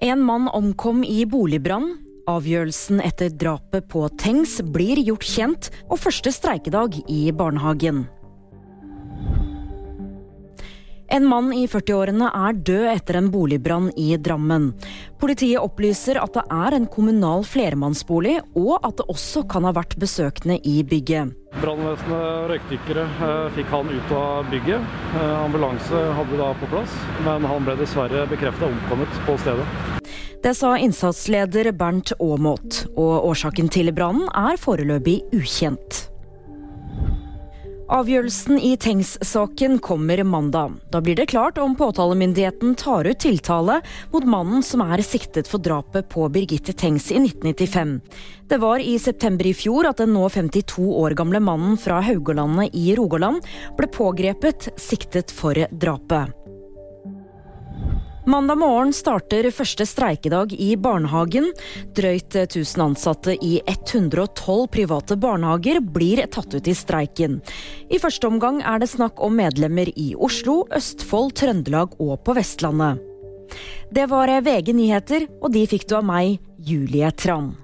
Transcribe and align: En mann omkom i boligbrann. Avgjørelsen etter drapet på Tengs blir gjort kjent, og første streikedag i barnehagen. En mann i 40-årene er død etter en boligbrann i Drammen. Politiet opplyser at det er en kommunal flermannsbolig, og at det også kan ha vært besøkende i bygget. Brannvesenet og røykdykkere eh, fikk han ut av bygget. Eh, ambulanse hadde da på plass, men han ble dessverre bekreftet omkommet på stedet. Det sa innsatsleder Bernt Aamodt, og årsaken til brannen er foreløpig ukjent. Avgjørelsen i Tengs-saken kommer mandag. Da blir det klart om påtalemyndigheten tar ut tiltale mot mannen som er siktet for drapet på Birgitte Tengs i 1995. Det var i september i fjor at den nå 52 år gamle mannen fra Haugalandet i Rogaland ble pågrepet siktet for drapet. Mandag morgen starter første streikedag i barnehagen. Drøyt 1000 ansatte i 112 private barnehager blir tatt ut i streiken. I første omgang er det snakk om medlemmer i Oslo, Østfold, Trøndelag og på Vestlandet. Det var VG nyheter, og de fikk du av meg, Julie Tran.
En 0.00 0.22
mann 0.24 0.48
omkom 0.48 1.02
i 1.04 1.26
boligbrann. 1.28 1.90
Avgjørelsen 2.30 3.02
etter 3.04 3.28
drapet 3.36 3.84
på 3.92 4.06
Tengs 4.16 4.54
blir 4.72 4.96
gjort 5.04 5.26
kjent, 5.28 5.68
og 5.92 6.00
første 6.00 6.32
streikedag 6.32 6.96
i 7.04 7.26
barnehagen. 7.36 8.06
En 11.12 11.24
mann 11.26 11.48
i 11.50 11.64
40-årene 11.66 12.28
er 12.30 12.58
død 12.62 12.84
etter 12.92 13.16
en 13.18 13.28
boligbrann 13.34 13.88
i 13.98 14.12
Drammen. 14.22 14.68
Politiet 15.18 15.58
opplyser 15.58 16.20
at 16.22 16.36
det 16.36 16.44
er 16.54 16.76
en 16.76 16.86
kommunal 16.86 17.42
flermannsbolig, 17.50 18.36
og 18.54 18.76
at 18.86 19.00
det 19.00 19.08
også 19.10 19.42
kan 19.50 19.66
ha 19.66 19.72
vært 19.74 19.96
besøkende 19.98 20.60
i 20.62 20.84
bygget. 20.86 21.34
Brannvesenet 21.58 22.14
og 22.14 22.52
røykdykkere 22.52 23.06
eh, 23.26 23.48
fikk 23.56 23.72
han 23.74 23.90
ut 23.90 24.12
av 24.20 24.52
bygget. 24.52 24.92
Eh, 25.18 25.32
ambulanse 25.40 26.04
hadde 26.20 26.38
da 26.38 26.52
på 26.60 26.70
plass, 26.70 26.94
men 27.26 27.48
han 27.50 27.66
ble 27.66 27.74
dessverre 27.80 28.22
bekreftet 28.30 28.68
omkommet 28.70 29.18
på 29.26 29.34
stedet. 29.42 29.66
Det 30.46 30.54
sa 30.56 30.76
innsatsleder 30.78 31.72
Bernt 31.76 32.14
Aamodt, 32.20 32.84
og 32.94 33.26
årsaken 33.32 33.66
til 33.74 33.90
brannen 33.98 34.30
er 34.30 34.62
foreløpig 34.62 35.18
ukjent. 35.34 36.06
Avgjørelsen 37.90 38.60
i 38.62 38.76
Tengs-saken 38.78 39.80
kommer 39.82 40.22
mandag. 40.24 40.76
Da 40.92 41.00
blir 41.02 41.16
det 41.18 41.26
klart 41.32 41.58
om 41.58 41.74
påtalemyndigheten 41.76 42.76
tar 42.78 43.04
ut 43.04 43.18
tiltale 43.18 43.80
mot 44.12 44.24
mannen 44.24 44.62
som 44.62 44.84
er 44.84 45.02
siktet 45.02 45.50
for 45.50 45.58
drapet 45.58 46.06
på 46.12 46.28
Birgitte 46.30 46.70
Tengs 46.70 47.10
i 47.10 47.18
1995. 47.18 47.96
Det 48.46 48.60
var 48.62 48.78
i 48.78 48.94
september 48.98 49.50
i 49.50 49.54
fjor 49.58 49.90
at 49.90 49.98
den 49.98 50.14
nå 50.14 50.28
52 50.30 50.86
år 51.02 51.18
gamle 51.18 51.42
mannen 51.42 51.74
fra 51.82 51.98
Haugalandet 52.06 52.78
i 52.78 52.94
Rogaland 52.94 53.42
ble 53.78 53.90
pågrepet 53.90 54.70
siktet 54.78 55.34
for 55.34 55.58
drapet. 55.70 56.30
Mandag 58.28 58.58
morgen 58.60 58.90
starter 58.92 59.46
første 59.54 59.86
streikedag 59.88 60.52
i 60.52 60.74
barnehagen. 60.76 61.46
Drøyt 61.96 62.36
1000 62.36 62.82
ansatte 62.84 63.32
i 63.40 63.54
112 63.64 64.66
private 64.74 65.16
barnehager 65.16 65.80
blir 65.80 66.20
tatt 66.28 66.52
ut 66.52 66.68
i 66.68 66.74
streiken. 66.76 67.38
I 67.88 68.00
første 68.02 68.28
omgang 68.28 68.60
er 68.60 68.82
det 68.82 68.90
snakk 68.92 69.22
om 69.24 69.40
medlemmer 69.40 69.88
i 69.96 70.10
Oslo, 70.14 70.66
Østfold, 70.68 71.32
Trøndelag 71.40 71.96
og 71.96 72.18
på 72.26 72.36
Vestlandet. 72.36 73.00
Det 73.90 74.04
var 74.12 74.28
VG 74.44 74.74
nyheter, 74.76 75.26
og 75.40 75.56
de 75.56 75.64
fikk 75.66 75.88
du 75.88 75.96
av 75.98 76.06
meg, 76.06 76.36
Julie 76.60 77.08
Tran. 77.16 77.54